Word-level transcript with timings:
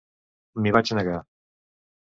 M'hi 0.61 0.73
vaig 0.77 0.95
negar. 1.01 1.21